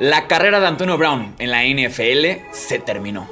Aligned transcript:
La 0.00 0.26
carrera 0.26 0.60
de 0.60 0.66
Antonio 0.66 0.96
Brown 0.96 1.34
en 1.38 1.50
la 1.50 1.62
NFL 1.62 2.48
se 2.52 2.78
terminó. 2.78 3.28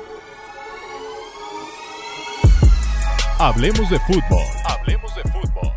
Hablemos 3.38 3.88
de 3.88 3.98
fútbol. 4.00 4.44
Hablemos 4.66 5.14
de 5.14 5.22
fútbol. 5.22 5.72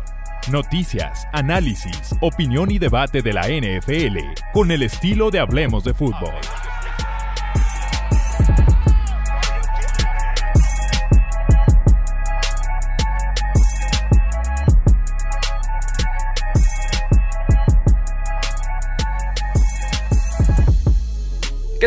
Noticias, 0.50 1.26
análisis, 1.32 2.14
opinión 2.20 2.70
y 2.70 2.78
debate 2.78 3.22
de 3.22 3.32
la 3.32 3.48
NFL 3.48 4.18
con 4.52 4.70
el 4.70 4.82
estilo 4.82 5.30
de 5.30 5.40
Hablemos 5.40 5.82
de 5.82 5.94
fútbol. 5.94 6.34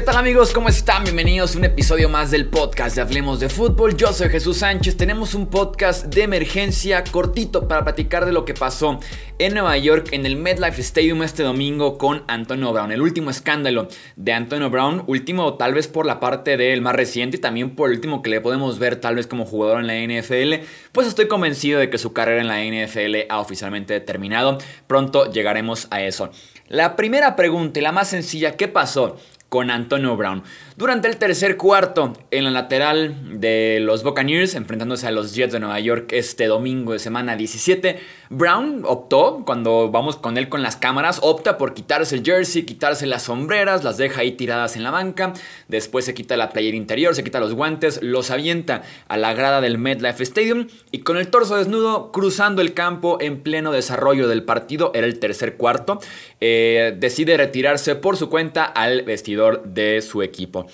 Tal 0.06 0.18
amigos? 0.18 0.54
¿Cómo 0.54 0.70
están? 0.70 1.04
Bienvenidos 1.04 1.56
a 1.56 1.58
un 1.58 1.66
episodio 1.66 2.10
más 2.10 2.30
del 2.30 2.46
podcast 2.46 2.96
de 2.96 3.02
Hablemos 3.02 3.40
de 3.40 3.50
Fútbol. 3.50 3.98
Yo 3.98 4.14
soy 4.14 4.30
Jesús 4.30 4.58
Sánchez. 4.58 4.98
Tenemos 4.98 5.34
un 5.34 5.48
podcast 5.48 6.06
de 6.14 6.22
emergencia 6.22 7.04
cortito 7.04 7.68
para 7.68 7.84
platicar 7.84 8.24
de 8.24 8.32
lo 8.32 8.46
que 8.46 8.54
pasó 8.54 9.00
en 9.40 9.56
Nueva 9.56 9.76
York 9.80 10.10
en 10.12 10.28
el 10.28 10.36
MetLife 10.36 10.80
Stadium 10.80 11.24
este 11.24 11.42
domingo 11.42 11.98
con 11.98 12.24
Antonio 12.28 12.72
Brown. 12.72 12.92
El 12.92 13.02
último 13.02 13.32
escándalo 13.32 13.88
de 14.16 14.34
Antonio 14.34 14.70
Brown, 14.70 15.04
último 15.08 15.56
tal 15.56 15.74
vez 15.74 15.88
por 15.88 16.06
la 16.06 16.20
parte 16.20 16.56
del 16.56 16.84
más 16.84 16.94
reciente 16.94 17.38
y 17.38 17.40
también 17.42 17.76
por 17.76 17.90
el 17.90 17.96
último 17.96 18.22
que 18.22 18.30
le 18.30 18.42
podemos 18.42 18.78
ver 18.78 18.98
tal 18.98 19.16
vez 19.16 19.26
como 19.26 19.44
jugador 19.46 19.84
en 19.84 19.88
la 19.88 19.96
NFL. 19.96 20.66
Pues 20.92 21.08
estoy 21.08 21.28
convencido 21.28 21.80
de 21.80 21.90
que 21.90 21.98
su 21.98 22.14
carrera 22.14 22.42
en 22.42 22.48
la 22.48 22.64
NFL 22.64 23.28
ha 23.28 23.40
oficialmente 23.40 24.00
terminado. 24.02 24.60
Pronto 24.86 25.32
llegaremos 25.32 25.88
a 25.90 26.04
eso. 26.04 26.30
La 26.68 26.96
primera 26.96 27.36
pregunta 27.36 27.80
y 27.80 27.84
la 27.84 27.92
más 27.92 28.10
sencilla, 28.10 28.56
¿qué 28.56 28.68
pasó? 28.68 29.18
Con 29.50 29.72
Antonio 29.72 30.18
Brown. 30.18 30.44
Durante 30.76 31.08
el 31.08 31.18
tercer 31.18 31.56
cuarto, 31.56 32.14
en 32.32 32.44
la 32.44 32.52
lateral 32.52 33.40
de 33.40 33.80
los 33.82 34.04
Buccaneers, 34.04 34.56
enfrentándose 34.56 35.08
a 35.08 35.12
los 35.12 35.34
Jets 35.34 35.54
de 35.54 35.60
Nueva 35.60 35.80
York 35.80 36.12
este 36.12 36.48
domingo 36.48 36.94
de 36.94 37.00
semana 37.00 37.36
17, 37.36 38.00
Brown 38.30 38.82
optó, 38.86 39.44
cuando 39.46 39.90
vamos 39.92 40.18
con 40.18 40.38
él 40.38 40.50
con 40.50 40.62
las 40.64 40.76
cámaras, 40.76 41.20
opta 41.22 41.58
por 41.58 41.74
quitarse 41.74 42.16
el 42.16 42.24
jersey, 42.24 42.64
quitarse 42.64 43.06
las 43.06 43.24
sombreras, 43.24 43.84
las 43.84 43.98
deja 43.98 44.22
ahí 44.22 44.34
tiradas 44.34 44.76
en 44.76 44.84
la 44.84 44.92
banca, 44.92 45.34
después 45.68 46.06
se 46.06 46.14
quita 46.14 46.36
la 46.36 46.50
playera 46.50 46.76
interior, 46.76 47.16
se 47.16 47.24
quita 47.24 47.40
los 47.40 47.54
guantes, 47.54 48.02
los 48.02 48.32
avienta 48.32 48.84
a 49.08 49.18
la 49.18 49.34
grada 49.34 49.62
del 49.62 49.78
MetLife 49.78 50.24
Stadium 50.24 50.68
y 50.92 51.00
con 51.00 51.18
el 51.18 51.30
torso 51.30 51.56
desnudo 51.56 52.12
cruzando 52.12 52.62
el 52.62 52.74
campo 52.74 53.18
en 53.22 53.42
pleno 53.42 53.72
desarrollo 53.72 54.28
del 54.28 54.44
partido, 54.44 54.92
era 54.96 55.08
el 55.08 55.20
tercer 55.20 55.56
cuarto, 55.56 56.00
eh, 56.42 56.96
decide 56.98 57.38
retirarse 57.38 57.96
por 57.96 58.18
su 58.18 58.30
cuenta 58.30 58.66
al 58.66 59.04
de 59.66 60.02
su 60.02 60.22
equipo. 60.22 60.68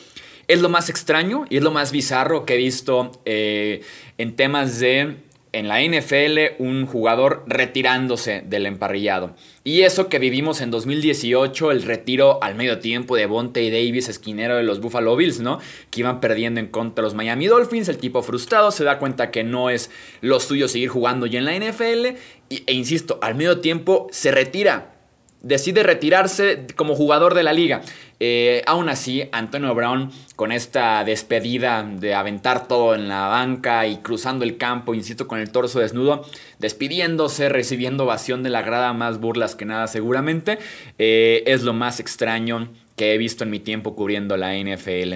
Es 0.47 0.61
lo 0.61 0.69
más 0.69 0.89
extraño 0.89 1.45
y 1.49 1.57
es 1.57 1.63
lo 1.63 1.71
más 1.71 1.91
bizarro 1.91 2.45
que 2.45 2.55
he 2.55 2.57
visto 2.57 3.11
eh, 3.25 3.81
en 4.17 4.35
temas 4.35 4.79
de 4.79 5.17
en 5.53 5.67
la 5.67 5.81
NFL 5.81 6.61
un 6.63 6.85
jugador 6.85 7.43
retirándose 7.45 8.41
del 8.45 8.65
emparrillado. 8.65 9.35
Y 9.63 9.81
eso 9.81 10.07
que 10.07 10.19
vivimos 10.19 10.61
en 10.61 10.71
2018, 10.71 11.71
el 11.71 11.83
retiro 11.83 12.41
al 12.41 12.55
medio 12.55 12.79
tiempo 12.79 13.15
de 13.15 13.25
Bonte 13.25 13.69
Davis, 13.69 14.07
esquinero 14.07 14.55
de 14.55 14.63
los 14.63 14.79
Buffalo 14.79 15.15
Bills, 15.15 15.41
¿no? 15.41 15.59
Que 15.89 16.01
iban 16.01 16.21
perdiendo 16.21 16.59
en 16.59 16.67
contra 16.67 17.01
de 17.01 17.07
los 17.07 17.15
Miami 17.15 17.47
Dolphins, 17.47 17.89
el 17.89 17.97
tipo 17.97 18.21
frustrado 18.21 18.71
se 18.71 18.83
da 18.83 18.97
cuenta 18.97 19.29
que 19.29 19.43
no 19.43 19.69
es 19.69 19.91
lo 20.21 20.39
suyo 20.39 20.67
seguir 20.67 20.89
jugando 20.89 21.25
ya 21.25 21.39
en 21.39 21.45
la 21.45 21.57
NFL 21.57 22.17
e 22.49 22.73
insisto, 22.73 23.19
al 23.21 23.35
medio 23.35 23.59
tiempo 23.59 24.07
se 24.11 24.31
retira 24.31 25.00
decide 25.41 25.83
retirarse 25.83 26.65
como 26.75 26.95
jugador 26.95 27.33
de 27.33 27.43
la 27.43 27.53
liga. 27.53 27.81
Eh, 28.19 28.61
aún 28.67 28.89
así, 28.89 29.27
Antonio 29.31 29.73
Brown, 29.73 30.11
con 30.35 30.51
esta 30.51 31.03
despedida 31.03 31.83
de 31.83 32.13
aventar 32.13 32.67
todo 32.67 32.93
en 32.93 33.07
la 33.07 33.27
banca 33.27 33.87
y 33.87 33.97
cruzando 33.97 34.45
el 34.45 34.57
campo, 34.57 34.93
insisto, 34.93 35.27
con 35.27 35.39
el 35.39 35.51
torso 35.51 35.79
desnudo, 35.79 36.25
despidiéndose, 36.59 37.49
recibiendo 37.49 38.03
ovación 38.03 38.43
de 38.43 38.51
la 38.51 38.61
grada, 38.61 38.93
más 38.93 39.19
burlas 39.19 39.55
que 39.55 39.65
nada 39.65 39.87
seguramente, 39.87 40.59
eh, 40.99 41.43
es 41.47 41.63
lo 41.63 41.73
más 41.73 41.99
extraño 41.99 42.69
que 42.95 43.15
he 43.15 43.17
visto 43.17 43.43
en 43.43 43.49
mi 43.49 43.59
tiempo 43.59 43.95
cubriendo 43.95 44.37
la 44.37 44.55
NFL. 44.55 45.15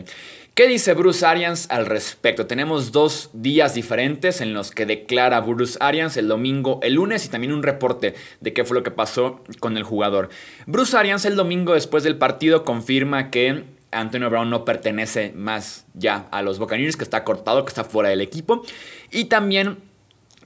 ¿Qué 0.55 0.69
dice 0.69 0.93
Bruce 0.93 1.25
Arians 1.25 1.67
al 1.69 1.85
respecto? 1.85 2.47
Tenemos 2.47 2.93
dos 2.93 3.29
días 3.33 3.73
diferentes 3.73 4.39
en 4.39 4.53
los 4.53 4.71
que 4.71 4.85
declara 4.85 5.41
Bruce 5.41 5.77
Arians 5.81 6.15
el 6.15 6.29
domingo, 6.29 6.79
el 6.81 6.93
lunes 6.93 7.25
y 7.25 7.29
también 7.29 7.51
un 7.51 7.61
reporte 7.61 8.15
de 8.39 8.53
qué 8.53 8.63
fue 8.63 8.77
lo 8.77 8.81
que 8.81 8.89
pasó 8.89 9.43
con 9.59 9.75
el 9.75 9.83
jugador. 9.83 10.29
Bruce 10.65 10.95
Arians 10.95 11.25
el 11.25 11.35
domingo 11.35 11.73
después 11.73 12.05
del 12.05 12.17
partido 12.17 12.63
confirma 12.63 13.31
que 13.31 13.65
Antonio 13.91 14.29
Brown 14.29 14.49
no 14.49 14.63
pertenece 14.63 15.33
más 15.35 15.87
ya 15.93 16.29
a 16.31 16.41
los 16.41 16.57
Buccaneers, 16.57 16.95
que 16.95 17.03
está 17.03 17.25
cortado, 17.25 17.65
que 17.65 17.69
está 17.69 17.83
fuera 17.83 18.07
del 18.07 18.21
equipo. 18.21 18.63
Y 19.11 19.25
también 19.25 19.79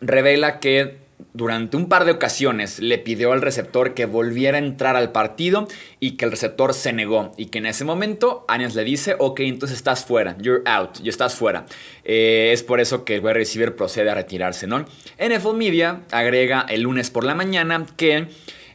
revela 0.01 0.59
que 0.59 0.97
durante 1.33 1.77
un 1.77 1.89
par 1.89 2.05
de 2.05 2.11
ocasiones 2.11 2.79
le 2.79 2.97
pidió 2.97 3.33
al 3.33 3.41
receptor 3.41 3.93
que 3.93 4.05
volviera 4.05 4.57
a 4.57 4.61
entrar 4.61 4.95
al 4.95 5.11
partido 5.11 5.67
y 5.99 6.11
que 6.11 6.25
el 6.25 6.31
receptor 6.31 6.73
se 6.73 6.93
negó 6.93 7.33
y 7.37 7.47
que 7.47 7.59
en 7.59 7.65
ese 7.65 7.85
momento 7.85 8.45
Arians 8.47 8.75
le 8.75 8.83
dice, 8.83 9.15
ok, 9.19 9.41
entonces 9.41 9.77
estás 9.77 10.05
fuera, 10.05 10.37
you're 10.39 10.63
out, 10.65 10.99
ya 11.01 11.09
estás 11.09 11.35
fuera. 11.35 11.65
Eh, 12.03 12.51
es 12.53 12.63
por 12.63 12.79
eso 12.79 13.03
que 13.05 13.15
el 13.15 13.21
wide 13.21 13.33
receiver 13.33 13.75
procede 13.75 14.09
a 14.09 14.15
retirarse, 14.15 14.67
¿no? 14.67 14.85
NFL 15.17 15.55
Media 15.55 16.01
agrega 16.11 16.65
el 16.69 16.81
lunes 16.81 17.09
por 17.09 17.23
la 17.23 17.35
mañana 17.35 17.85
que... 17.97 18.27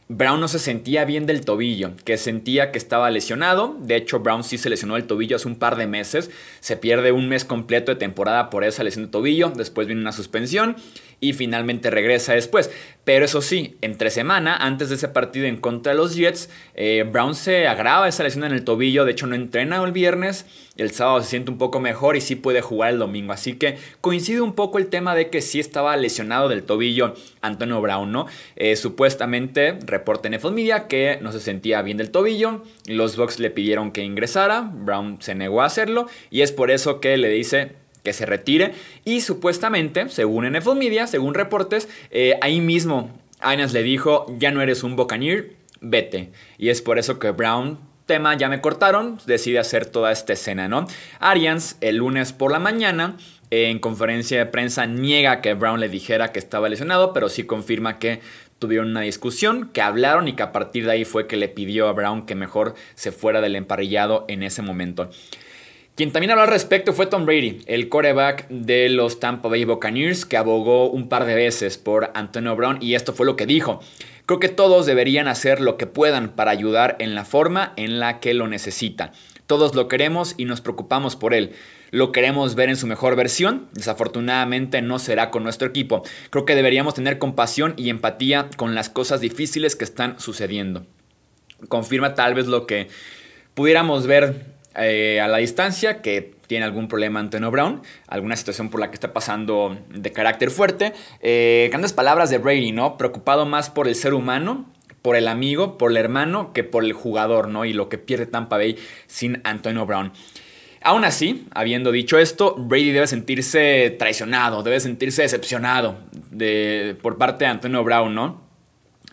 Brown 0.07 0.39
no 0.39 0.47
se 0.47 0.59
sentía 0.59 1.03
bien 1.03 1.25
del 1.25 1.43
tobillo, 1.43 1.93
que 2.03 2.17
sentía 2.17 2.71
que 2.71 2.77
estaba 2.77 3.09
lesionado. 3.09 3.75
De 3.79 3.95
hecho, 3.95 4.19
Brown 4.19 4.43
sí 4.43 4.59
se 4.59 4.69
lesionó 4.69 4.97
el 4.97 5.05
tobillo 5.05 5.35
hace 5.35 5.47
un 5.47 5.55
par 5.55 5.77
de 5.77 5.87
meses. 5.87 6.29
Se 6.59 6.77
pierde 6.77 7.11
un 7.11 7.27
mes 7.27 7.43
completo 7.43 7.91
de 7.91 7.97
temporada 7.97 8.51
por 8.51 8.63
esa 8.63 8.83
lesión 8.83 9.05
de 9.05 9.11
tobillo. 9.11 9.49
Después 9.49 9.87
viene 9.87 10.03
una 10.03 10.11
suspensión 10.11 10.75
y 11.19 11.33
finalmente 11.33 11.89
regresa 11.89 12.33
después. 12.33 12.69
Pero 13.03 13.25
eso 13.25 13.41
sí, 13.41 13.77
entre 13.81 14.09
semana, 14.09 14.55
antes 14.55 14.89
de 14.89 14.95
ese 14.95 15.07
partido 15.07 15.45
en 15.45 15.57
contra 15.57 15.93
de 15.93 15.97
los 15.97 16.15
Jets, 16.15 16.49
eh, 16.73 17.05
Brown 17.09 17.35
se 17.35 17.67
agrava 17.67 18.07
esa 18.07 18.23
lesión 18.23 18.43
en 18.43 18.51
el 18.51 18.63
tobillo, 18.63 19.05
de 19.05 19.11
hecho 19.11 19.27
no 19.27 19.35
entrena 19.35 19.83
el 19.83 19.91
viernes, 19.91 20.45
el 20.77 20.91
sábado 20.91 21.21
se 21.21 21.29
siente 21.29 21.51
un 21.51 21.57
poco 21.57 21.79
mejor 21.79 22.15
y 22.15 22.21
sí 22.21 22.35
puede 22.35 22.61
jugar 22.61 22.91
el 22.91 22.99
domingo. 22.99 23.31
Así 23.31 23.53
que 23.53 23.77
coincide 24.01 24.41
un 24.41 24.53
poco 24.53 24.77
el 24.77 24.87
tema 24.87 25.15
de 25.15 25.29
que 25.29 25.41
sí 25.41 25.59
estaba 25.59 25.95
lesionado 25.97 26.49
del 26.49 26.63
tobillo 26.63 27.13
Antonio 27.41 27.79
Brown, 27.79 28.11
¿no? 28.11 28.25
Eh, 28.55 28.75
supuestamente, 28.75 29.73
reporta 29.97 30.27
en 30.27 30.53
Media 30.53 30.87
que 30.87 31.17
no 31.21 31.31
se 31.31 31.39
sentía 31.39 31.81
bien 31.81 31.97
del 31.97 32.11
tobillo, 32.11 32.63
los 32.85 33.15
Bucks 33.15 33.39
le 33.39 33.49
pidieron 33.49 33.91
que 33.91 34.03
ingresara, 34.03 34.61
Brown 34.61 35.17
se 35.21 35.35
negó 35.35 35.61
a 35.61 35.65
hacerlo 35.65 36.07
y 36.29 36.41
es 36.41 36.51
por 36.51 36.69
eso 36.69 36.99
que 36.99 37.17
le 37.17 37.29
dice 37.29 37.71
que 38.03 38.13
se 38.13 38.25
retire. 38.25 38.73
Y 39.03 39.21
supuestamente, 39.21 40.09
según 40.09 40.45
NFL 40.51 40.75
Media, 40.75 41.07
según 41.07 41.33
reportes, 41.33 41.89
eh, 42.11 42.37
ahí 42.41 42.61
mismo 42.61 43.09
Arians 43.39 43.73
le 43.73 43.83
dijo, 43.83 44.25
ya 44.37 44.51
no 44.51 44.61
eres 44.61 44.83
un 44.83 44.95
Buccaneer, 44.95 45.53
vete. 45.81 46.31
Y 46.57 46.69
es 46.69 46.81
por 46.81 46.99
eso 46.99 47.19
que 47.19 47.31
Brown, 47.31 47.79
tema, 48.05 48.35
ya 48.35 48.49
me 48.49 48.61
cortaron, 48.61 49.19
decide 49.25 49.59
hacer 49.59 49.85
toda 49.85 50.11
esta 50.11 50.33
escena, 50.33 50.67
¿no? 50.67 50.87
Arians, 51.19 51.77
el 51.81 51.97
lunes 51.97 52.33
por 52.33 52.51
la 52.51 52.59
mañana, 52.59 53.17
en 53.63 53.79
conferencia 53.79 54.37
de 54.37 54.45
prensa, 54.45 54.85
niega 54.85 55.41
que 55.41 55.53
Brown 55.53 55.79
le 55.79 55.89
dijera 55.89 56.31
que 56.31 56.39
estaba 56.39 56.69
lesionado, 56.69 57.13
pero 57.13 57.29
sí 57.29 57.43
confirma 57.43 57.99
que 57.99 58.19
tuvieron 58.59 58.89
una 58.89 59.01
discusión, 59.01 59.69
que 59.73 59.81
hablaron 59.81 60.27
y 60.27 60.33
que 60.33 60.43
a 60.43 60.51
partir 60.51 60.85
de 60.85 60.91
ahí 60.91 61.05
fue 61.05 61.27
que 61.27 61.37
le 61.37 61.49
pidió 61.49 61.87
a 61.87 61.93
Brown 61.93 62.25
que 62.25 62.35
mejor 62.35 62.75
se 62.95 63.11
fuera 63.11 63.41
del 63.41 63.55
emparrillado 63.55 64.25
en 64.27 64.43
ese 64.43 64.61
momento. 64.61 65.09
Quien 65.95 66.11
también 66.11 66.31
habló 66.31 66.43
al 66.43 66.49
respecto 66.49 66.91
fue 66.91 67.05
Tom 67.05 67.25
Brady, 67.25 67.61
el 67.67 67.87
quarterback 67.87 68.49
de 68.49 68.89
los 68.89 69.21
Tampa 69.21 69.47
Bay 69.47 69.63
Buccaneers, 69.63 70.25
que 70.25 70.35
abogó 70.35 70.89
un 70.89 71.07
par 71.07 71.25
de 71.25 71.35
veces 71.35 71.77
por 71.77 72.11
Antonio 72.15 72.53
Brown 72.55 72.79
y 72.81 72.95
esto 72.95 73.13
fue 73.13 73.25
lo 73.25 73.37
que 73.37 73.45
dijo. 73.45 73.79
Creo 74.25 74.39
que 74.39 74.49
todos 74.49 74.85
deberían 74.85 75.29
hacer 75.29 75.61
lo 75.61 75.77
que 75.77 75.87
puedan 75.87 76.29
para 76.29 76.51
ayudar 76.51 76.97
en 76.99 77.15
la 77.15 77.23
forma 77.23 77.71
en 77.77 77.99
la 77.99 78.19
que 78.19 78.33
lo 78.33 78.47
necesitan. 78.47 79.11
Todos 79.47 79.73
lo 79.73 79.87
queremos 79.87 80.33
y 80.35 80.45
nos 80.45 80.59
preocupamos 80.59 81.15
por 81.15 81.33
él. 81.33 81.53
Lo 81.91 82.11
queremos 82.11 82.55
ver 82.55 82.69
en 82.69 82.77
su 82.77 82.87
mejor 82.87 83.15
versión. 83.15 83.67
Desafortunadamente 83.73 84.81
no 84.81 84.99
será 84.99 85.31
con 85.31 85.43
nuestro 85.43 85.67
equipo. 85.67 86.03
Creo 86.29 86.45
que 86.45 86.55
deberíamos 86.55 86.93
tener 86.93 87.19
compasión 87.19 87.73
y 87.77 87.89
empatía 87.89 88.49
con 88.57 88.75
las 88.75 88.89
cosas 88.89 89.21
difíciles 89.21 89.75
que 89.75 89.83
están 89.83 90.19
sucediendo. 90.19 90.85
Confirma 91.69 92.15
tal 92.15 92.33
vez 92.33 92.47
lo 92.47 92.67
que 92.67 92.89
pudiéramos 93.53 94.07
ver 94.07 94.45
eh, 94.75 95.21
a 95.21 95.27
la 95.27 95.37
distancia 95.37 96.01
que 96.01 96.35
tiene 96.47 96.65
algún 96.65 96.87
problema 96.87 97.19
Antonio 97.19 97.49
Brown, 97.49 97.81
alguna 98.07 98.35
situación 98.35 98.69
por 98.69 98.79
la 98.79 98.89
que 98.89 98.95
está 98.95 99.13
pasando 99.13 99.77
de 99.89 100.11
carácter 100.11 100.51
fuerte. 100.51 100.93
Eh, 101.21 101.67
grandes 101.71 101.93
palabras 101.93 102.29
de 102.29 102.37
Brady, 102.37 102.71
¿no? 102.71 102.97
Preocupado 102.97 103.45
más 103.45 103.69
por 103.69 103.87
el 103.87 103.95
ser 103.95 104.13
humano, 104.13 104.65
por 105.01 105.15
el 105.15 105.27
amigo, 105.27 105.77
por 105.77 105.91
el 105.91 105.97
hermano, 105.97 106.51
que 106.53 106.63
por 106.63 106.83
el 106.83 106.93
jugador, 106.93 107.47
¿no? 107.47 107.65
Y 107.65 107.73
lo 107.73 107.89
que 107.89 107.97
pierde 107.97 108.25
Tampa 108.25 108.57
Bay 108.57 108.77
sin 109.07 109.41
Antonio 109.43 109.85
Brown. 109.85 110.11
Aún 110.85 111.03
así, 111.03 111.47
habiendo 111.55 111.91
dicho 111.91 112.19
esto, 112.19 112.53
Brady 112.59 112.91
debe 112.91 113.07
sentirse 113.07 113.95
traicionado, 113.97 114.61
debe 114.61 114.79
sentirse 114.79 115.23
decepcionado 115.23 115.97
de, 116.29 116.95
por 117.01 117.17
parte 117.17 117.45
de 117.45 117.49
Antonio 117.49 117.83
Brown, 117.83 118.13
¿no? 118.13 118.39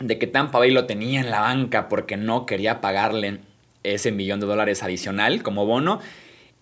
de 0.00 0.18
que 0.18 0.26
Tampa 0.26 0.58
Bay 0.58 0.70
lo 0.70 0.86
tenía 0.86 1.20
en 1.20 1.30
la 1.30 1.40
banca 1.40 1.88
porque 1.88 2.16
no 2.16 2.46
quería 2.46 2.80
pagarle 2.80 3.40
ese 3.82 4.12
millón 4.12 4.40
de 4.40 4.46
dólares 4.46 4.82
adicional 4.82 5.42
como 5.42 5.66
bono. 5.66 6.00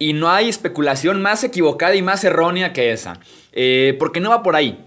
Y 0.01 0.13
no 0.13 0.31
hay 0.31 0.49
especulación 0.49 1.23
más 1.23 1.45
equivocada 1.45 1.95
y 1.95 2.03
más 2.03 2.25
errónea 2.25 2.73
que 2.73 2.91
esa. 2.93 3.21
Eh, 3.53 3.97
porque 3.99 4.19
no 4.21 4.31
va 4.31 4.43
por 4.43 4.57
ahí. 4.57 4.85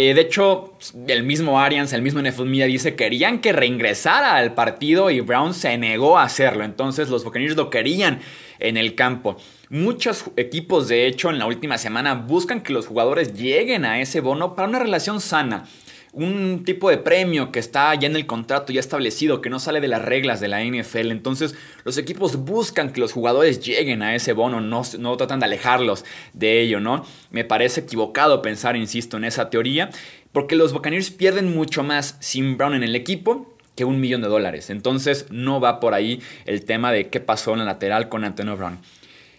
Eh, 0.00 0.14
de 0.14 0.20
hecho, 0.20 0.74
el 1.08 1.24
mismo 1.24 1.58
Arians, 1.58 1.92
el 1.92 2.02
mismo 2.02 2.22
NFL 2.22 2.44
Media 2.44 2.66
dice 2.66 2.92
que 2.92 3.08
querían 3.08 3.40
que 3.40 3.52
reingresara 3.52 4.36
al 4.36 4.54
partido 4.54 5.10
y 5.10 5.18
Brown 5.18 5.54
se 5.54 5.76
negó 5.76 6.18
a 6.18 6.22
hacerlo. 6.22 6.62
Entonces 6.62 7.08
los 7.08 7.24
Buccaneers 7.24 7.56
lo 7.56 7.68
querían 7.68 8.20
en 8.60 8.76
el 8.76 8.94
campo. 8.94 9.38
Muchos 9.70 10.26
equipos, 10.36 10.86
de 10.86 11.08
hecho, 11.08 11.30
en 11.30 11.40
la 11.40 11.46
última 11.46 11.78
semana 11.78 12.14
buscan 12.14 12.60
que 12.60 12.72
los 12.72 12.86
jugadores 12.86 13.34
lleguen 13.34 13.84
a 13.84 14.00
ese 14.00 14.20
bono 14.20 14.54
para 14.54 14.68
una 14.68 14.78
relación 14.78 15.20
sana 15.20 15.64
un 16.12 16.64
tipo 16.64 16.90
de 16.90 16.98
premio 16.98 17.52
que 17.52 17.58
está 17.58 17.94
ya 17.94 18.06
en 18.06 18.16
el 18.16 18.26
contrato 18.26 18.72
ya 18.72 18.80
establecido, 18.80 19.40
que 19.40 19.50
no 19.50 19.60
sale 19.60 19.80
de 19.80 19.88
las 19.88 20.02
reglas 20.02 20.40
de 20.40 20.48
la 20.48 20.64
NFL. 20.64 21.10
Entonces 21.10 21.54
los 21.84 21.98
equipos 21.98 22.36
buscan 22.44 22.92
que 22.92 23.00
los 23.00 23.12
jugadores 23.12 23.60
lleguen 23.60 24.02
a 24.02 24.14
ese 24.14 24.32
bono, 24.32 24.60
no, 24.60 24.82
no 24.98 25.16
tratan 25.16 25.40
de 25.40 25.46
alejarlos 25.46 26.04
de 26.32 26.60
ello, 26.60 26.80
¿no? 26.80 27.04
Me 27.30 27.44
parece 27.44 27.80
equivocado 27.80 28.42
pensar, 28.42 28.76
insisto, 28.76 29.16
en 29.16 29.24
esa 29.24 29.50
teoría, 29.50 29.90
porque 30.32 30.56
los 30.56 30.72
Buccaneers 30.72 31.10
pierden 31.10 31.54
mucho 31.54 31.82
más 31.82 32.16
sin 32.20 32.56
Brown 32.56 32.74
en 32.74 32.82
el 32.82 32.94
equipo 32.94 33.54
que 33.74 33.84
un 33.84 34.00
millón 34.00 34.22
de 34.22 34.28
dólares. 34.28 34.70
Entonces 34.70 35.26
no 35.30 35.60
va 35.60 35.78
por 35.78 35.94
ahí 35.94 36.20
el 36.46 36.64
tema 36.64 36.90
de 36.90 37.08
qué 37.08 37.20
pasó 37.20 37.52
en 37.52 37.60
la 37.60 37.64
lateral 37.64 38.08
con 38.08 38.24
Antonio 38.24 38.56
Brown. 38.56 38.78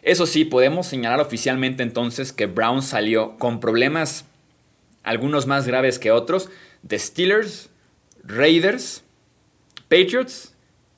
Eso 0.02 0.26
sí, 0.26 0.46
podemos 0.46 0.88
señalar 0.88 1.20
oficialmente 1.20 1.84
entonces 1.84 2.32
que 2.32 2.46
Brown 2.46 2.82
salió 2.82 3.38
con 3.38 3.60
problemas 3.60 4.26
algunos 5.04 5.48
más 5.48 5.68
graves 5.68 6.00
que 6.00 6.12
otros, 6.12 6.50
de 6.82 7.00
Steelers, 7.00 7.70
Raiders, 8.24 9.04
Patriots 9.88 10.56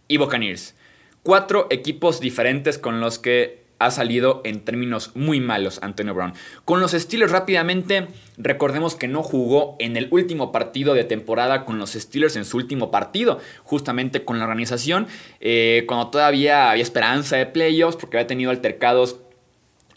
y 0.07 0.17
Buccaneers. 0.17 0.75
Cuatro 1.23 1.67
equipos 1.69 2.19
diferentes 2.19 2.77
con 2.77 2.99
los 2.99 3.19
que 3.19 3.61
ha 3.81 3.89
salido 3.89 4.41
en 4.43 4.59
términos 4.59 5.11
muy 5.15 5.39
malos 5.39 5.79
Antonio 5.81 6.13
Brown. 6.13 6.33
Con 6.65 6.79
los 6.79 6.91
Steelers 6.91 7.31
rápidamente, 7.31 8.07
recordemos 8.37 8.95
que 8.95 9.07
no 9.07 9.23
jugó 9.23 9.75
en 9.79 9.97
el 9.97 10.07
último 10.11 10.51
partido 10.51 10.93
de 10.93 11.03
temporada 11.03 11.65
con 11.65 11.79
los 11.79 11.93
Steelers 11.93 12.35
en 12.35 12.45
su 12.45 12.57
último 12.57 12.91
partido, 12.91 13.39
justamente 13.63 14.23
con 14.23 14.37
la 14.37 14.45
organización, 14.45 15.07
eh, 15.39 15.85
cuando 15.87 16.09
todavía 16.09 16.69
había 16.69 16.83
esperanza 16.83 17.37
de 17.37 17.47
playoffs, 17.47 17.97
porque 17.97 18.17
había 18.17 18.27
tenido 18.27 18.51
altercados 18.51 19.17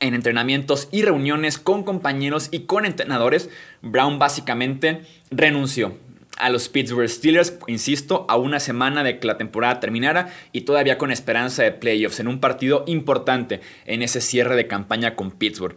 en 0.05 0.13
entrenamientos 0.13 0.89
y 0.93 1.03
reuniones 1.03 1.57
con 1.57 1.83
compañeros 1.83 2.49
y 2.51 2.61
con 2.61 2.85
entrenadores, 2.85 3.49
Brown 3.81 4.19
básicamente 4.19 5.01
renunció 5.31 5.97
a 6.37 6.51
los 6.51 6.69
Pittsburgh 6.69 7.09
Steelers, 7.09 7.55
insisto, 7.69 8.27
a 8.29 8.37
una 8.37 8.61
semana 8.61 9.03
de 9.03 9.19
que 9.19 9.27
la 9.27 9.39
temporada 9.39 9.81
terminara 9.81 10.35
y 10.53 10.63
todavía 10.63 10.99
con 10.99 11.11
esperanza 11.11 11.63
de 11.63 11.73
playoffs 11.73 12.21
en 12.21 12.29
un 12.29 12.41
partido 12.41 12.85
importante 12.87 13.61
en 13.87 14.03
ese 14.03 14.21
cierre 14.21 14.57
de 14.57 14.67
campaña 14.67 15.15
con 15.15 15.31
Pittsburgh. 15.31 15.77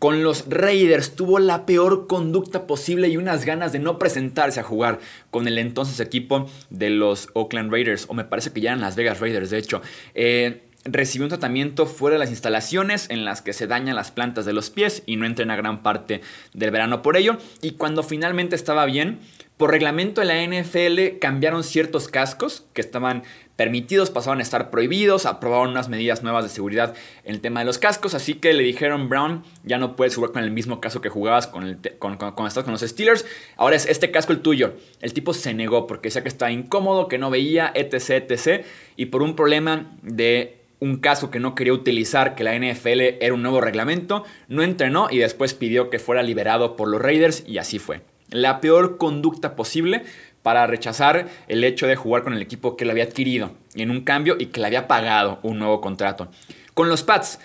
Con 0.00 0.24
los 0.24 0.48
Raiders 0.48 1.14
tuvo 1.14 1.38
la 1.38 1.66
peor 1.66 2.06
conducta 2.08 2.66
posible 2.66 3.08
y 3.08 3.16
unas 3.16 3.44
ganas 3.44 3.72
de 3.72 3.80
no 3.80 3.98
presentarse 3.98 4.60
a 4.60 4.64
jugar 4.64 4.98
con 5.30 5.46
el 5.46 5.58
entonces 5.58 6.00
equipo 6.00 6.48
de 6.70 6.90
los 6.90 7.28
Oakland 7.34 7.70
Raiders, 7.70 8.06
o 8.08 8.14
me 8.14 8.24
parece 8.24 8.52
que 8.52 8.60
ya 8.60 8.70
eran 8.70 8.80
Las 8.80 8.96
Vegas 8.96 9.20
Raiders, 9.20 9.50
de 9.50 9.58
hecho. 9.58 9.82
Eh, 10.14 10.67
recibió 10.90 11.24
un 11.24 11.30
tratamiento 11.30 11.86
fuera 11.86 12.14
de 12.14 12.20
las 12.20 12.30
instalaciones 12.30 13.08
en 13.10 13.24
las 13.24 13.42
que 13.42 13.52
se 13.52 13.66
dañan 13.66 13.96
las 13.96 14.10
plantas 14.10 14.44
de 14.44 14.52
los 14.52 14.70
pies 14.70 15.02
y 15.06 15.16
no 15.16 15.26
entrena 15.26 15.56
gran 15.56 15.82
parte 15.82 16.20
del 16.54 16.70
verano 16.70 17.02
por 17.02 17.16
ello. 17.16 17.38
Y 17.62 17.72
cuando 17.72 18.02
finalmente 18.02 18.56
estaba 18.56 18.84
bien, 18.86 19.20
por 19.58 19.72
reglamento 19.72 20.20
de 20.20 20.26
la 20.26 20.42
NFL 20.44 21.18
cambiaron 21.18 21.64
ciertos 21.64 22.08
cascos 22.08 22.64
que 22.74 22.80
estaban 22.80 23.24
permitidos, 23.56 24.10
pasaban 24.10 24.38
a 24.38 24.42
estar 24.42 24.70
prohibidos, 24.70 25.26
aprobaron 25.26 25.70
unas 25.70 25.88
medidas 25.88 26.22
nuevas 26.22 26.44
de 26.44 26.48
seguridad 26.48 26.94
en 27.24 27.34
el 27.34 27.40
tema 27.40 27.58
de 27.58 27.66
los 27.66 27.78
cascos, 27.78 28.14
así 28.14 28.34
que 28.34 28.52
le 28.52 28.62
dijeron, 28.62 29.08
Brown, 29.08 29.42
ya 29.64 29.78
no 29.78 29.96
puedes 29.96 30.14
jugar 30.14 30.30
con 30.30 30.44
el 30.44 30.52
mismo 30.52 30.80
casco 30.80 31.00
que 31.00 31.08
jugabas 31.08 31.48
con, 31.48 31.64
el 31.64 31.78
con, 31.98 32.18
con, 32.18 32.34
con 32.34 32.46
los 32.46 32.80
Steelers, 32.82 33.26
ahora 33.56 33.74
es 33.74 33.86
este 33.86 34.12
casco 34.12 34.32
el 34.32 34.42
tuyo. 34.42 34.74
El 35.00 35.12
tipo 35.12 35.34
se 35.34 35.54
negó 35.54 35.88
porque 35.88 36.06
decía 36.06 36.22
que 36.22 36.28
estaba 36.28 36.52
incómodo, 36.52 37.08
que 37.08 37.18
no 37.18 37.30
veía, 37.30 37.72
etc, 37.74 38.30
etc, 38.30 38.64
y 38.94 39.06
por 39.06 39.22
un 39.22 39.34
problema 39.34 39.90
de 40.02 40.58
un 40.80 40.96
caso 40.98 41.30
que 41.30 41.40
no 41.40 41.54
quería 41.54 41.72
utilizar, 41.72 42.34
que 42.34 42.44
la 42.44 42.56
NFL 42.56 43.00
era 43.20 43.34
un 43.34 43.42
nuevo 43.42 43.60
reglamento, 43.60 44.24
no 44.48 44.62
entrenó 44.62 45.08
y 45.10 45.18
después 45.18 45.54
pidió 45.54 45.90
que 45.90 45.98
fuera 45.98 46.22
liberado 46.22 46.76
por 46.76 46.88
los 46.88 47.02
Raiders 47.02 47.44
y 47.46 47.58
así 47.58 47.78
fue. 47.78 48.02
La 48.30 48.60
peor 48.60 48.98
conducta 48.98 49.56
posible 49.56 50.04
para 50.42 50.66
rechazar 50.66 51.28
el 51.48 51.64
hecho 51.64 51.86
de 51.86 51.96
jugar 51.96 52.22
con 52.22 52.34
el 52.34 52.42
equipo 52.42 52.76
que 52.76 52.84
lo 52.84 52.92
había 52.92 53.04
adquirido 53.04 53.52
en 53.74 53.90
un 53.90 54.02
cambio 54.02 54.36
y 54.38 54.46
que 54.46 54.60
le 54.60 54.66
había 54.66 54.86
pagado 54.86 55.40
un 55.42 55.58
nuevo 55.58 55.80
contrato. 55.80 56.28
Con 56.74 56.88
los 56.88 57.02
Pats, 57.02 57.40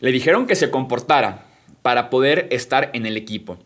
le 0.00 0.12
dijeron 0.12 0.46
que 0.46 0.56
se 0.56 0.70
comportara 0.70 1.46
para 1.82 2.10
poder 2.10 2.48
estar 2.50 2.90
en 2.92 3.06
el 3.06 3.16
equipo. 3.16 3.58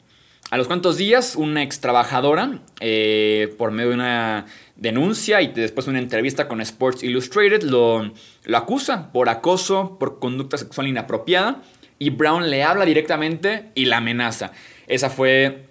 A 0.50 0.56
los 0.56 0.66
cuantos 0.66 0.96
días, 0.96 1.36
una 1.36 1.62
ex 1.62 1.80
trabajadora, 1.80 2.60
eh, 2.80 3.54
por 3.58 3.70
medio 3.70 3.90
de 3.90 3.96
una 3.96 4.46
denuncia 4.76 5.42
y 5.42 5.48
después 5.48 5.86
una 5.88 5.98
entrevista 5.98 6.48
con 6.48 6.62
Sports 6.62 7.02
Illustrated, 7.02 7.64
lo, 7.64 8.12
lo 8.44 8.56
acusa 8.56 9.12
por 9.12 9.28
acoso, 9.28 9.98
por 10.00 10.18
conducta 10.18 10.56
sexual 10.56 10.86
inapropiada, 10.86 11.62
y 11.98 12.08
Brown 12.08 12.48
le 12.48 12.62
habla 12.62 12.86
directamente 12.86 13.66
y 13.74 13.84
la 13.84 13.98
amenaza. 13.98 14.52
Esa 14.86 15.10
fue 15.10 15.64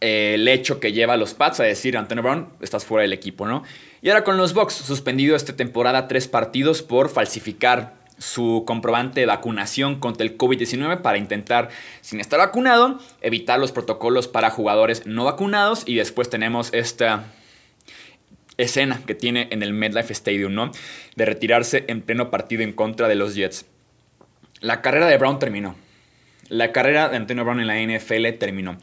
eh, 0.00 0.32
el 0.36 0.48
hecho 0.48 0.80
que 0.80 0.92
lleva 0.92 1.12
a 1.12 1.18
los 1.18 1.34
Pats 1.34 1.60
a 1.60 1.64
decir, 1.64 1.98
Antonio 1.98 2.22
Brown, 2.22 2.48
estás 2.62 2.86
fuera 2.86 3.02
del 3.02 3.12
equipo, 3.12 3.46
¿no? 3.46 3.64
Y 4.00 4.08
ahora 4.08 4.24
con 4.24 4.38
los 4.38 4.54
Bucks, 4.54 4.74
suspendido 4.74 5.36
esta 5.36 5.56
temporada 5.56 6.08
tres 6.08 6.26
partidos 6.26 6.80
por 6.80 7.10
falsificar 7.10 7.96
su 8.18 8.64
comprobante 8.66 9.20
de 9.20 9.26
vacunación 9.26 10.00
contra 10.00 10.24
el 10.26 10.38
COVID-19 10.38 11.02
para 11.02 11.18
intentar, 11.18 11.68
sin 12.00 12.20
estar 12.20 12.38
vacunado, 12.38 12.98
evitar 13.20 13.60
los 13.60 13.72
protocolos 13.72 14.28
para 14.28 14.50
jugadores 14.50 15.06
no 15.06 15.24
vacunados. 15.24 15.82
Y 15.86 15.96
después 15.96 16.30
tenemos 16.30 16.72
esta 16.72 17.24
escena 18.56 19.00
que 19.06 19.14
tiene 19.14 19.48
en 19.50 19.62
el 19.62 19.72
MetLife 19.72 20.12
Stadium, 20.12 20.54
¿no? 20.54 20.70
De 21.14 21.26
retirarse 21.26 21.84
en 21.88 22.02
pleno 22.02 22.30
partido 22.30 22.62
en 22.62 22.72
contra 22.72 23.08
de 23.08 23.14
los 23.14 23.34
Jets. 23.34 23.66
La 24.60 24.80
carrera 24.80 25.06
de 25.06 25.18
Brown 25.18 25.38
terminó. 25.38 25.76
La 26.48 26.72
carrera 26.72 27.08
de 27.08 27.16
Antonio 27.16 27.44
Brown 27.44 27.60
en 27.60 27.66
la 27.66 27.80
NFL 27.80 28.38
terminó. 28.38 28.78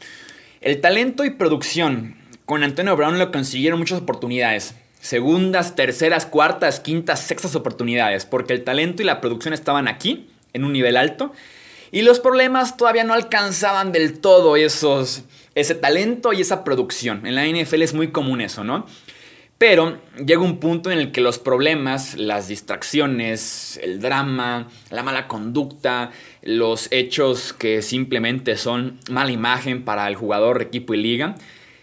El 0.60 0.80
talento 0.80 1.24
y 1.24 1.30
producción 1.30 2.16
con 2.44 2.62
Antonio 2.62 2.96
Brown 2.96 3.18
lo 3.18 3.32
consiguieron 3.32 3.78
muchas 3.78 4.00
oportunidades 4.00 4.76
segundas, 5.04 5.76
terceras, 5.76 6.24
cuartas, 6.24 6.80
quintas, 6.80 7.20
sextas 7.20 7.54
oportunidades, 7.54 8.24
porque 8.24 8.54
el 8.54 8.64
talento 8.64 9.02
y 9.02 9.04
la 9.04 9.20
producción 9.20 9.52
estaban 9.52 9.86
aquí, 9.86 10.30
en 10.54 10.64
un 10.64 10.72
nivel 10.72 10.96
alto, 10.96 11.32
Y 11.92 12.02
los 12.02 12.18
problemas 12.18 12.76
todavía 12.76 13.04
no 13.04 13.12
alcanzaban 13.12 13.92
del 13.92 14.18
todo 14.18 14.56
esos, 14.56 15.22
ese 15.54 15.76
talento 15.76 16.32
y 16.32 16.40
esa 16.40 16.64
producción. 16.64 17.24
En 17.24 17.36
la 17.36 17.46
NFL 17.46 17.82
es 17.82 17.94
muy 17.94 18.08
común 18.08 18.40
eso, 18.40 18.64
¿no? 18.64 18.86
Pero 19.58 19.98
llega 20.16 20.40
un 20.40 20.58
punto 20.58 20.90
en 20.90 20.98
el 20.98 21.12
que 21.12 21.20
los 21.20 21.38
problemas, 21.38 22.16
las 22.16 22.48
distracciones, 22.48 23.78
el 23.80 24.00
drama, 24.00 24.68
la 24.90 25.04
mala 25.04 25.28
conducta, 25.28 26.10
los 26.42 26.88
hechos 26.90 27.52
que 27.52 27.80
simplemente 27.82 28.56
son 28.56 28.98
mala 29.08 29.30
imagen 29.30 29.84
para 29.84 30.08
el 30.08 30.16
jugador, 30.16 30.62
equipo 30.62 30.94
y 30.94 30.96
liga, 30.96 31.36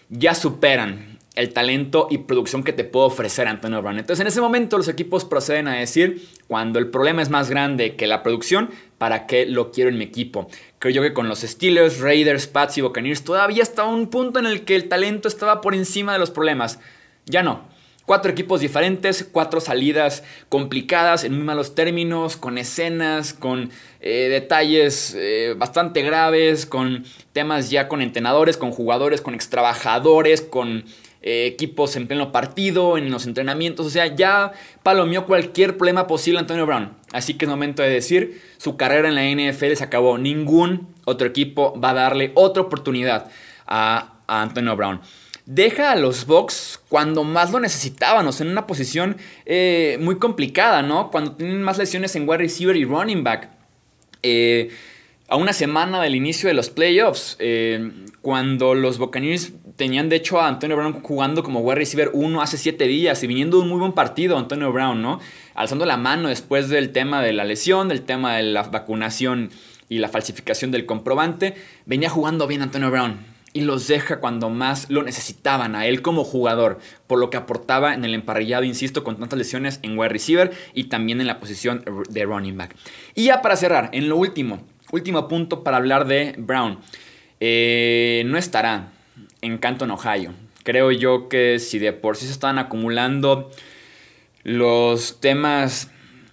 ya 0.10 0.36
superan 0.36 1.11
el 1.36 1.54
talento 1.54 2.08
y 2.10 2.20
producción 2.20 2.64
que 2.64 2.74
te 2.74 2.84
puede 2.84 3.08
ofrecer 3.08 3.48
Antonio 3.48 3.82
Brown. 3.82 4.00
Entonces 4.00 4.20
en 4.20 4.28
ese 4.28 4.42
momento 4.42 4.78
los 4.78 4.90
equipos 4.90 5.24
proceden 5.24 5.68
a 5.68 5.76
decir, 5.76 6.28
cuando 6.48 6.78
el 6.78 6.90
problema 6.90 7.22
es 7.22 7.30
más 7.30 7.50
grande 7.50 7.96
que 7.96 8.06
la 8.06 8.22
producción, 8.22 8.70
¿para 8.98 9.28
qué 9.28 9.46
lo 9.46 9.72
quiero 9.72 9.90
en 9.90 9.98
mi 9.98 10.04
equipo? 10.04 10.50
Creo 10.80 10.94
yo 10.94 11.02
que 11.02 11.14
con 11.14 11.30
los 11.30 11.40
Steelers, 11.40 12.00
Raiders, 12.00 12.48
Pats 12.48 12.78
y 12.78 12.82
Buccaneers 12.82 13.24
todavía 13.24 13.64
estaba 13.64 13.90
un 13.90 14.10
punto 14.10 14.40
en 14.40 14.46
el 14.46 14.66
que 14.66 14.76
el 14.76 14.90
talento 14.90 15.28
estaba 15.28 15.62
por 15.62 15.74
encima 15.74 16.14
de 16.14 16.20
los 16.20 16.32
problemas. 16.32 16.80
Ya 17.26 17.44
no. 17.44 17.70
Cuatro 18.06 18.32
equipos 18.32 18.60
diferentes, 18.60 19.26
cuatro 19.32 19.62
salidas 19.62 20.24
complicadas, 20.50 21.24
en 21.24 21.34
muy 21.34 21.44
malos 21.44 21.76
términos, 21.76 22.36
con 22.36 22.58
escenas, 22.58 23.32
con 23.32 23.70
eh, 24.02 24.28
detalles 24.30 25.16
eh, 25.16 25.54
bastante 25.56 26.02
graves, 26.02 26.66
con 26.66 27.06
temas 27.32 27.70
ya 27.70 27.88
con 27.88 28.02
entrenadores, 28.02 28.58
con 28.58 28.72
jugadores, 28.72 29.22
con 29.22 29.34
extrabajadores, 29.34 30.42
con 30.42 30.84
eh, 31.24 31.46
equipos 31.46 31.96
en 31.98 32.08
pleno 32.08 32.32
partido, 32.32 32.98
en 32.98 33.12
los 33.12 33.28
entrenamientos. 33.28 33.86
O 33.86 33.90
sea, 33.92 34.08
ya 34.08 34.54
palomeó 34.82 35.28
cualquier 35.28 35.78
problema 35.78 36.08
posible 36.08 36.40
Antonio 36.40 36.66
Brown. 36.66 36.94
Así 37.12 37.36
que 37.36 37.46
es 37.46 37.50
momento 37.50 37.84
de 37.84 37.90
decir, 37.90 38.42
su 38.58 38.76
carrera 38.76 39.08
en 39.08 39.16
la 39.16 39.24
NFL 39.24 39.74
se 39.74 39.84
acabó. 39.84 40.18
Ningún 40.18 40.88
otro 41.06 41.28
equipo 41.28 41.80
va 41.80 41.92
a 41.92 41.94
darle 41.94 42.32
otra 42.34 42.64
oportunidad 42.64 43.30
a, 43.68 44.08
Antonio 44.28 44.76
Brown. 44.78 45.02
Deja 45.46 45.92
a 45.92 45.96
los 45.98 46.26
Bucks 46.26 46.80
cuando 46.88 47.26
más 47.26 47.52
lo 47.52 47.60
necesitaban, 47.60 48.26
o 48.26 48.32
sea, 48.32 48.46
en 48.46 48.52
una 48.54 48.66
posición 48.66 49.18
eh, 49.46 49.98
muy 50.00 50.18
complicada, 50.18 50.82
¿no? 50.82 51.12
Cuando 51.12 51.34
tienen 51.34 51.62
más 51.62 51.78
lesiones 51.78 52.16
en 52.16 52.30
wide 52.30 52.38
receiver 52.38 52.78
y 52.78 52.86
running 52.86 53.26
back. 53.26 53.50
Eh, 54.24 54.70
a 55.28 55.36
una 55.36 55.52
semana 55.52 56.02
del 56.02 56.16
inicio 56.16 56.48
de 56.48 56.54
los 56.54 56.70
playoffs, 56.70 57.38
cuando 58.22 58.74
los 58.74 58.98
Buccaneers 58.98 59.54
tenían 59.76 60.10
de 60.10 60.18
hecho 60.18 60.40
a 60.40 60.48
Antonio 60.48 60.78
Brown 60.78 61.02
jugando 61.02 61.44
como 61.44 61.62
wide 61.62 61.76
receiver 61.76 62.12
1 62.14 62.42
hace 62.42 62.58
7 62.58 62.88
días 62.88 63.24
y 63.24 63.28
viniendo 63.28 63.60
un 63.60 63.70
muy 63.70 63.80
buen 63.80 63.94
partido 63.94 64.38
Antonio 64.38 64.72
Brown, 64.72 65.02
¿no? 65.02 65.20
Alzando 65.56 65.86
la 65.86 65.98
mano 65.98 66.30
después 66.30 66.70
del 66.70 66.92
tema 66.92 67.22
de 67.22 67.34
la 67.34 67.44
lesión, 67.44 67.88
del 67.88 68.02
tema 68.02 68.36
de 68.36 68.44
la 68.44 68.64
vacunación 68.64 69.52
y 69.90 70.00
la 70.00 70.10
falsificación 70.10 70.72
del 70.72 70.86
comprobante, 70.86 71.56
venía 71.86 72.10
jugando 72.10 72.48
bien 72.48 72.62
Antonio 72.62 72.92
Brown 72.92 73.18
y 73.54 73.62
los 73.62 73.88
deja 73.88 74.20
cuando 74.20 74.50
más 74.50 74.90
lo 74.90 75.04
necesitaban 75.04 75.76
a 75.76 75.86
él 75.86 76.02
como 76.02 76.24
jugador, 76.24 76.80
por 77.08 77.20
lo 77.20 77.30
que 77.30 77.38
aportaba 77.38 77.94
en 77.94 78.06
el 78.06 78.14
emparrillado, 78.14 78.64
insisto, 78.64 79.04
con 79.04 79.20
tantas 79.20 79.38
lesiones 79.38 79.80
en 79.84 79.98
wide 79.98 80.10
receiver 80.10 80.52
y 80.74 80.86
también 80.86 81.20
en 81.20 81.28
la 81.28 81.40
posición 81.40 81.84
de 82.10 82.24
running 82.24 82.58
back. 82.58 82.76
Y 83.14 83.26
ya 83.26 83.42
para 83.42 83.58
cerrar, 83.58 83.90
en 83.92 84.08
lo 84.08 84.16
último, 84.16 84.62
último 84.92 85.28
punto 85.28 85.64
para 85.64 85.78
hablar 85.78 86.08
de 86.08 86.36
Brown. 86.38 86.80
Eh, 87.42 88.24
no 88.28 88.38
estará 88.38 88.92
en 89.42 89.58
Canton, 89.58 89.92
Ohio. 89.92 90.34
Creo 90.64 90.92
yo 90.92 91.28
que 91.30 91.60
si 91.60 91.80
de 91.80 91.94
por 91.94 92.18
sí 92.18 92.26
se 92.26 92.32
están 92.32 92.60
acumulando 92.60 93.50
los 94.44 95.20
temas 95.20 95.92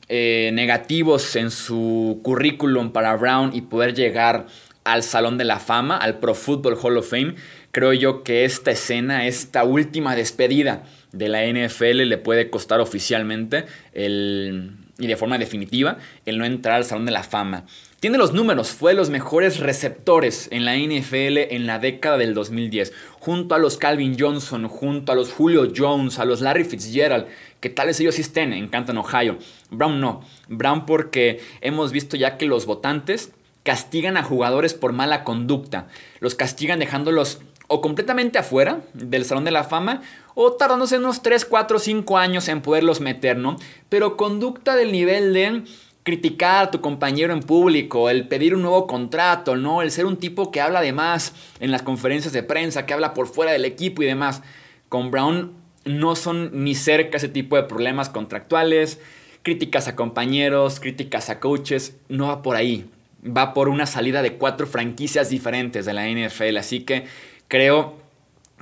eh, 0.09 0.51
negativos 0.53 1.37
en 1.37 1.51
su 1.51 2.21
currículum 2.23 2.93
para 2.93 3.17
Brown 3.17 3.51
y 3.55 3.63
poder 3.63 3.95
llegar 3.95 4.47
al 4.85 5.03
Salón 5.03 5.39
de 5.39 5.45
la 5.45 5.59
Fama, 5.59 5.97
al 5.97 6.19
Pro 6.19 6.35
Football 6.35 6.79
Hall 6.81 6.97
of 6.97 7.11
Fame, 7.11 7.35
creo 7.73 7.93
yo 7.93 8.23
que 8.23 8.45
esta 8.45 8.71
escena, 8.71 9.27
esta 9.27 9.65
última 9.65 10.15
despedida 10.17 10.85
de 11.13 11.29
la 11.29 11.45
NFL 11.45 12.09
le 12.09 12.19
puede 12.19 12.51
costar 12.51 12.81
oficialmente 12.81 13.67
el, 13.93 14.73
y 14.99 15.07
de 15.07 15.17
forma 15.17 15.39
definitiva 15.39 15.99
el 16.27 16.39
no 16.39 16.45
entrar 16.45 16.77
al 16.77 16.85
Salón 16.85 17.07
de 17.07 17.13
la 17.13 17.23
Fama. 17.23 17.65
Tiene 18.01 18.19
los 18.19 18.33
números, 18.33 18.71
fue 18.71 18.93
de 18.93 18.97
los 18.97 19.11
mejores 19.11 19.59
receptores 19.59 20.49
en 20.53 20.65
la 20.65 20.77
NFL 20.77 21.53
en 21.55 21.67
la 21.67 21.79
década 21.79 22.17
del 22.17 22.35
2010, 22.35 22.93
junto 23.19 23.55
a 23.55 23.59
los 23.59 23.77
Calvin 23.77 24.17
Johnson, 24.19 24.69
junto 24.69 25.11
a 25.11 25.15
los 25.17 25.33
Julio 25.33 25.73
Jones, 25.75 26.19
a 26.19 26.25
los 26.25 26.41
Larry 26.41 26.65
Fitzgerald, 26.65 27.27
que 27.61 27.71
tales 27.71 27.99
ellos 27.99 28.15
sí 28.15 28.21
estén 28.21 28.53
en 28.53 28.69
Canton, 28.69 28.99
Ohio. 28.99 29.39
Brown 29.71 30.01
no, 30.01 30.23
Brown 30.49 30.87
porque 30.87 31.41
hemos 31.61 31.91
visto 31.91 32.17
ya 32.17 32.37
que 32.37 32.47
los 32.47 32.67
votantes 32.67 33.33
castigan 33.65 34.17
a 34.17 34.23
jugadores 34.23 34.75
por 34.75 34.93
mala 34.93 35.25
conducta, 35.25 35.89
los 36.21 36.35
castigan 36.35 36.79
dejándolos 36.79 37.41
o 37.69 37.81
completamente 37.81 38.39
afuera 38.39 38.81
del 38.95 39.25
Salón 39.25 39.45
de 39.45 39.51
la 39.51 39.65
Fama 39.65 40.03
o 40.35 40.53
tardándose 40.53 40.99
unos 40.99 41.23
3, 41.23 41.45
4, 41.45 41.79
5 41.79 42.19
años 42.19 42.49
en 42.49 42.63
poderlos 42.63 43.01
meter, 43.01 43.37
¿no? 43.37 43.57
Pero 43.89 44.17
conducta 44.17 44.75
del 44.75 44.91
nivel 44.91 45.33
de 45.33 45.63
criticar 46.03 46.65
a 46.65 46.71
tu 46.71 46.81
compañero 46.81 47.35
en 47.35 47.41
público, 47.41 48.09
el 48.09 48.27
pedir 48.29 48.55
un 48.55 48.63
nuevo 48.63 48.87
contrato, 48.87 49.57
¿no? 49.57 49.83
El 49.83 49.91
ser 49.91 50.07
un 50.07 50.17
tipo 50.17 50.51
que 50.51 50.63
habla 50.63 50.81
de 50.81 50.95
más 50.95 51.35
en 51.61 51.71
las 51.71 51.83
conferencias 51.83 52.33
de 52.33 52.43
prensa, 52.43 52.87
que 52.87 52.95
habla 52.95 53.13
por 53.13 53.27
fuera 53.27 53.53
del 53.53 53.67
equipo 53.67 54.03
y 54.03 54.07
demás. 54.07 54.43
Con 54.89 55.11
Brown 55.11 55.53
no 55.85 56.17
son 56.17 56.65
ni 56.65 56.75
cerca 56.75 57.19
ese 57.19 57.29
tipo 57.29 57.57
de 57.57 57.65
problemas 57.65 58.09
contractuales, 58.09 59.01
críticas 59.43 59.87
a 59.87 59.97
compañeros, 59.97 60.81
críticas 60.81 61.29
a 61.29 61.41
coaches, 61.41 61.97
no 62.09 62.29
va 62.29 62.41
por 62.41 62.57
ahí. 62.57 62.89
Va 63.25 63.53
por 63.53 63.69
una 63.69 63.85
salida 63.85 64.23
de 64.23 64.35
cuatro 64.35 64.67
franquicias 64.67 65.29
diferentes 65.29 65.85
de 65.85 65.93
la 65.93 66.09
NFL, 66.09 66.57
así 66.57 66.81
que 66.81 67.05
creo 67.49 67.97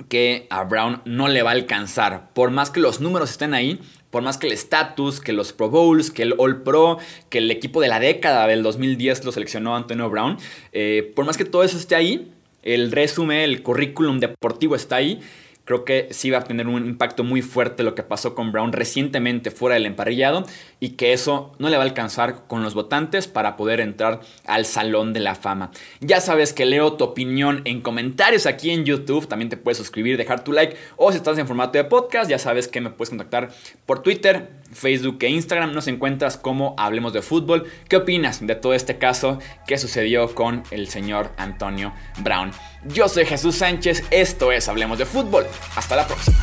que 0.09 0.47
a 0.49 0.63
Brown 0.63 1.01
no 1.05 1.27
le 1.27 1.43
va 1.43 1.51
a 1.51 1.53
alcanzar. 1.53 2.29
Por 2.33 2.51
más 2.51 2.69
que 2.69 2.79
los 2.79 3.01
números 3.01 3.31
estén 3.31 3.53
ahí, 3.53 3.79
por 4.09 4.23
más 4.23 4.37
que 4.37 4.47
el 4.47 4.53
estatus, 4.53 5.19
que 5.19 5.33
los 5.33 5.53
Pro 5.53 5.69
Bowls, 5.69 6.11
que 6.11 6.23
el 6.23 6.35
All 6.37 6.63
Pro, 6.63 6.97
que 7.29 7.39
el 7.39 7.51
equipo 7.51 7.81
de 7.81 7.87
la 7.87 7.99
década 7.99 8.47
del 8.47 8.63
2010 8.63 9.25
lo 9.25 9.31
seleccionó 9.31 9.75
Antonio 9.75 10.09
Brown, 10.09 10.37
eh, 10.71 11.11
por 11.15 11.25
más 11.25 11.37
que 11.37 11.45
todo 11.45 11.63
eso 11.63 11.77
esté 11.77 11.95
ahí, 11.95 12.31
el 12.63 12.91
resumen, 12.91 13.39
el 13.39 13.63
currículum 13.63 14.19
deportivo 14.19 14.75
está 14.75 14.97
ahí, 14.97 15.19
creo 15.67 15.83
que 15.83 16.07
sí 16.11 16.29
va 16.29 16.39
a 16.39 16.43
tener 16.45 16.65
un 16.65 16.85
impacto 16.85 17.25
muy 17.25 17.41
fuerte 17.41 17.83
lo 17.83 17.93
que 17.93 18.01
pasó 18.01 18.33
con 18.33 18.53
Brown 18.53 18.71
recientemente 18.71 19.51
fuera 19.51 19.73
del 19.73 19.85
emparrillado 19.85 20.45
y 20.79 20.91
que 20.91 21.11
eso 21.11 21.53
no 21.59 21.67
le 21.67 21.75
va 21.75 21.83
a 21.83 21.85
alcanzar 21.85 22.47
con 22.47 22.63
los 22.63 22.73
votantes 22.73 23.27
para 23.27 23.57
poder 23.57 23.81
entrar 23.81 24.21
al 24.45 24.65
Salón 24.65 25.11
de 25.11 25.19
la 25.19 25.35
Fama. 25.35 25.71
Ya 25.99 26.21
sabes 26.21 26.53
que 26.53 26.65
leo 26.65 26.93
tu 26.93 27.03
opinión 27.03 27.63
en 27.65 27.81
comentarios 27.81 28.45
aquí 28.45 28.71
en 28.71 28.85
YouTube, 28.85 29.27
también 29.27 29.49
te 29.49 29.57
puedes 29.57 29.77
suscribir, 29.77 30.15
dejar 30.15 30.41
tu 30.45 30.53
like 30.53 30.77
o 30.95 31.11
si 31.11 31.17
estás 31.17 31.37
en 31.37 31.47
formato 31.47 31.77
de 31.77 31.83
podcast, 31.83 32.29
ya 32.29 32.39
sabes 32.39 32.69
que 32.69 32.79
me 32.79 32.89
puedes 32.89 33.09
contactar 33.09 33.49
por 33.85 34.01
Twitter, 34.01 34.49
Facebook 34.71 35.17
e 35.19 35.29
Instagram, 35.29 35.73
nos 35.73 35.89
encuentras 35.89 36.37
como 36.37 36.75
Hablemos 36.77 37.11
de 37.11 37.21
Fútbol. 37.21 37.65
¿Qué 37.89 37.97
opinas 37.97 38.45
de 38.45 38.55
todo 38.55 38.73
este 38.73 38.97
caso 38.97 39.39
que 39.67 39.77
sucedió 39.77 40.33
con 40.33 40.63
el 40.71 40.87
señor 40.87 41.31
Antonio 41.37 41.91
Brown? 42.19 42.51
Yo 42.85 43.09
soy 43.09 43.25
Jesús 43.25 43.55
Sánchez, 43.55 44.03
esto 44.11 44.51
es 44.51 44.67
Hablemos 44.67 44.97
de 44.97 45.05
Fútbol. 45.05 45.45
Hasta 45.75 45.95
la 45.95 46.07
próxima. 46.07 46.37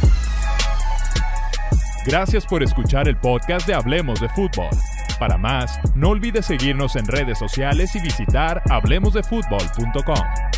Gracias 2.06 2.44
por 2.44 2.62
escuchar 2.62 3.08
el 3.08 3.16
podcast 3.16 3.66
de 3.66 3.74
Hablemos 3.74 4.20
de 4.20 4.28
Fútbol. 4.30 4.68
Para 5.18 5.38
más, 5.38 5.78
no 5.94 6.10
olvides 6.10 6.46
seguirnos 6.46 6.96
en 6.96 7.06
redes 7.06 7.38
sociales 7.38 7.94
y 7.94 8.00
visitar 8.00 8.62
hablemosdefutbol.com. 8.68 10.53